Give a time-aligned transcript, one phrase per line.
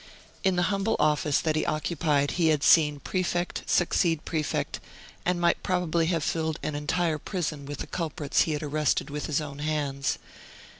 [0.43, 4.79] In the humble office that he occupied he had seen prefect succeed prefect,
[5.27, 9.27] and might probably have filled an entire prison with the culprits he had arrested with
[9.27, 10.17] his own hands.